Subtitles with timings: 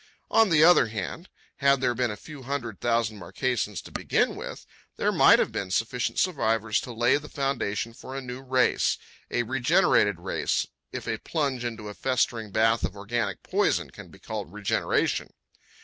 [0.31, 4.65] On the other hand, had there been a few hundred thousand Marquesans to begin with,
[4.97, 10.19] there might have been sufficient survivors to lay the foundation for a new race—a regenerated
[10.19, 15.33] race, if a plunge into a festering bath of organic poison can be called regeneration.